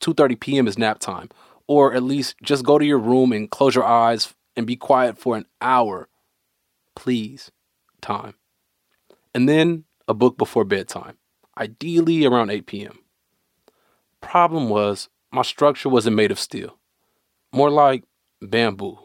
[0.00, 0.68] 2:30 p.m.
[0.68, 1.30] is nap time,
[1.66, 5.18] or at least just go to your room and close your eyes and be quiet
[5.18, 6.08] for an hour.
[6.94, 7.50] Please.
[8.06, 8.34] Time.
[9.34, 11.16] And then a book before bedtime,
[11.58, 13.00] ideally around 8 p.m.
[14.20, 16.78] Problem was, my structure wasn't made of steel.
[17.52, 18.04] More like
[18.40, 18.96] bamboo.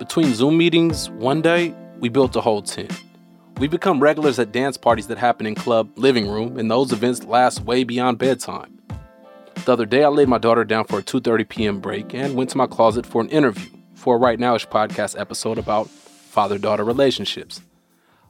[0.00, 3.00] Between Zoom meetings, one day, we built a whole tent.
[3.58, 7.22] We've become regulars at dance parties that happen in club living room, and those events
[7.22, 8.80] last way beyond bedtime.
[9.66, 11.78] The other day, I laid my daughter down for a 2:30 p.m.
[11.78, 15.88] break and went to my closet for an interview for a Rightnowish podcast episode about
[15.88, 17.62] father-daughter relationships.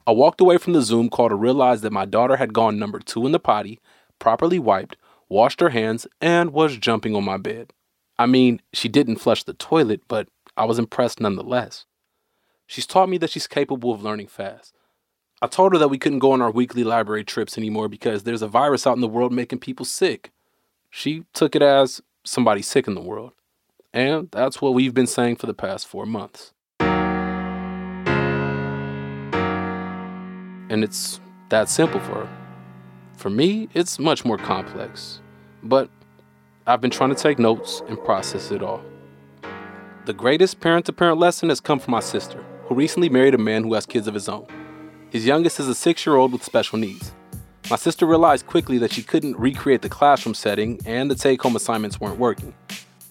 [0.05, 2.99] I walked away from the Zoom call to realize that my daughter had gone number
[2.99, 3.79] two in the potty,
[4.19, 4.97] properly wiped,
[5.29, 7.73] washed her hands, and was jumping on my bed.
[8.19, 11.85] I mean, she didn't flush the toilet, but I was impressed nonetheless.
[12.67, 14.75] She's taught me that she's capable of learning fast.
[15.41, 18.43] I told her that we couldn't go on our weekly library trips anymore because there's
[18.43, 20.31] a virus out in the world making people sick.
[20.91, 23.31] She took it as somebody sick in the world.
[23.93, 26.51] And that's what we've been saying for the past four months.
[30.69, 32.29] And it's that simple for her.
[33.15, 35.21] For me, it's much more complex.
[35.61, 35.91] But
[36.65, 38.81] I've been trying to take notes and process it all.
[40.05, 43.37] The greatest parent to parent lesson has come from my sister, who recently married a
[43.37, 44.47] man who has kids of his own.
[45.11, 47.11] His youngest is a six year old with special needs.
[47.69, 51.55] My sister realized quickly that she couldn't recreate the classroom setting and the take home
[51.55, 52.53] assignments weren't working.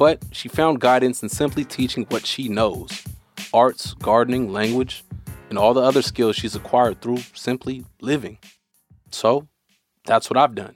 [0.03, 3.05] But she found guidance in simply teaching what she knows
[3.55, 5.05] arts, gardening, language,
[5.49, 8.39] and all the other skills she's acquired through simply living.
[9.13, 9.47] So,
[10.05, 10.75] that's what I've done.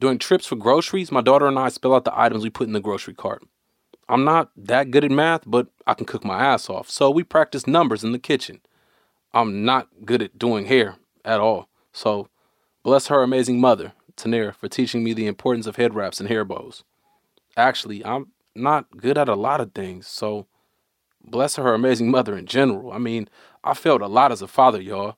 [0.00, 2.72] During trips for groceries, my daughter and I spell out the items we put in
[2.72, 3.44] the grocery cart.
[4.08, 7.22] I'm not that good at math, but I can cook my ass off, so we
[7.22, 8.60] practice numbers in the kitchen.
[9.32, 11.68] I'm not good at doing hair, at all.
[11.92, 12.26] So,
[12.82, 16.44] bless her amazing mother, Tanir, for teaching me the importance of head wraps and hair
[16.44, 16.82] bows.
[17.56, 20.46] Actually, I'm not good at a lot of things, so
[21.24, 22.92] bless her amazing mother in general.
[22.92, 23.28] I mean,
[23.64, 25.16] I failed a lot as a father, y'all.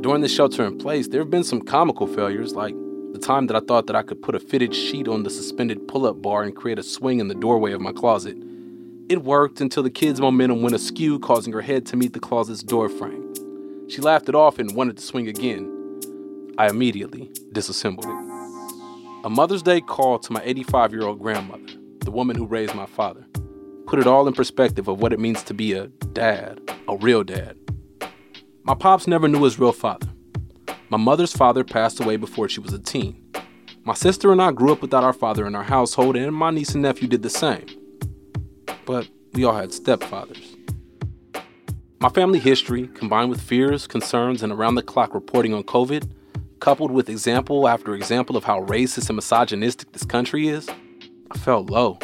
[0.00, 2.74] During the shelter in place, there have been some comical failures, like
[3.12, 5.88] the time that I thought that I could put a fitted sheet on the suspended
[5.88, 8.36] pull up bar and create a swing in the doorway of my closet.
[9.08, 12.62] It worked until the kid's momentum went askew, causing her head to meet the closet's
[12.62, 13.34] door frame.
[13.88, 15.74] She laughed it off and wanted to swing again.
[16.58, 18.27] I immediately disassembled it.
[19.28, 22.86] A Mother's Day call to my 85 year old grandmother, the woman who raised my
[22.86, 23.26] father,
[23.86, 26.58] put it all in perspective of what it means to be a dad,
[26.88, 27.54] a real dad.
[28.62, 30.08] My pops never knew his real father.
[30.88, 33.22] My mother's father passed away before she was a teen.
[33.84, 36.72] My sister and I grew up without our father in our household, and my niece
[36.72, 37.66] and nephew did the same.
[38.86, 40.56] But we all had stepfathers.
[42.00, 46.10] My family history, combined with fears, concerns, and around the clock reporting on COVID,
[46.60, 50.68] coupled with example after example of how racist and misogynistic this country is,
[51.30, 51.98] I felt low.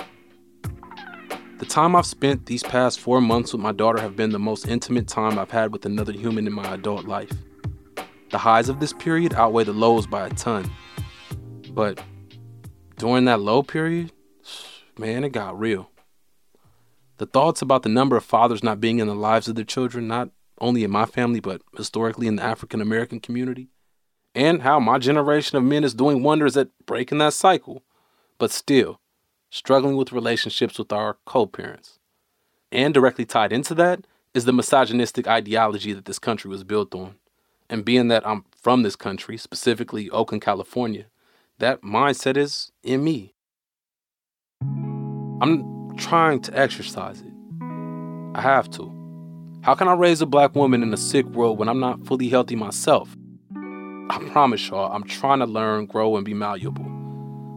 [1.59, 4.67] The time I've spent these past four months with my daughter have been the most
[4.67, 7.33] intimate time I've had with another human in my adult life.
[8.31, 10.71] The highs of this period outweigh the lows by a ton.
[11.71, 12.03] But
[12.99, 14.13] during that low period,
[14.99, 15.91] man, it got real.
[17.19, 20.09] The thoughts about the number of fathers not being in the lives of their children,
[20.09, 20.31] not
[20.61, 23.69] only in my family, but historically in the African American community,
[24.35, 27.83] and how my generation of men is doing wonders at breaking that cycle,
[28.39, 29.01] but still
[29.51, 31.99] struggling with relationships with our co parents.
[32.73, 34.05] And directly tied into that
[34.35, 37.15] is the misogynistic ideology that this country was built on.
[37.71, 41.07] And being that I'm from this country, specifically Oakland, California,
[41.59, 43.35] that mindset is in me.
[45.41, 47.33] I'm trying to exercise it.
[48.35, 48.93] I have to.
[49.63, 52.29] How can I raise a black woman in a sick world when I'm not fully
[52.29, 53.17] healthy myself?
[54.11, 56.91] I promise y'all, I'm trying to learn, grow, and be malleable.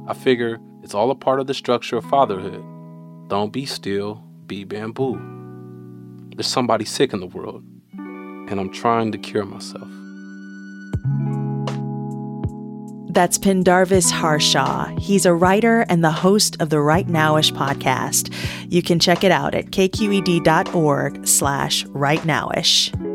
[0.08, 2.64] I figure it's all a part of the structure of fatherhood.
[3.28, 5.20] Don't be still, be bamboo.
[6.36, 7.64] There's somebody sick in the world,
[7.98, 9.90] and I'm trying to cure myself.
[13.10, 14.96] That's Pendarvis Harshaw.
[15.00, 18.32] He's a writer and the host of the Rightnowish podcast.
[18.72, 23.07] You can check it out at kqed.org slash rightnowish.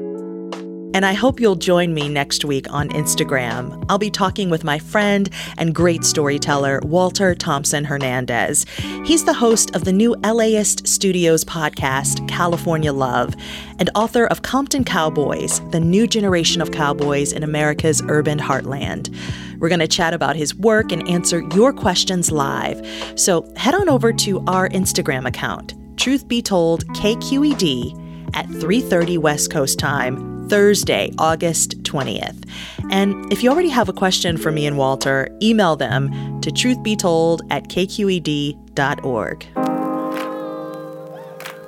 [0.94, 3.82] And I hope you'll join me next week on Instagram.
[3.88, 8.66] I'll be talking with my friend and great storyteller, Walter Thompson Hernandez.
[9.04, 13.34] He's the host of the new LAist Studios podcast, California Love,
[13.78, 19.14] and author of Compton Cowboys, the new generation of cowboys in America's urban heartland.
[19.60, 22.86] We're going to chat about his work and answer your questions live.
[23.16, 27.98] So head on over to our Instagram account, Truth Be Told KQED,
[28.34, 32.46] at 3:30 West Coast time Thursday, August 20th.
[32.90, 36.10] And if you already have a question for me and Walter, email them
[36.42, 39.46] to truthbetold at kqed.org.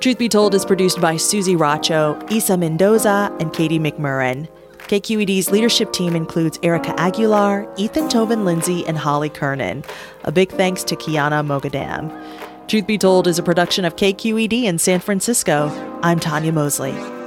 [0.01, 4.47] Truth Be Told is produced by Susie Racho, Isa Mendoza, and Katie McMurran.
[4.81, 9.83] KQED's leadership team includes Erika Aguilar, Ethan Toven-Lindsey, and Holly Kernan.
[10.25, 12.11] A big thanks to Kiana Mogadam.
[12.67, 15.71] Truth Be Told is a production of KQED in San Francisco.
[16.03, 17.24] I'm Tanya Mosley.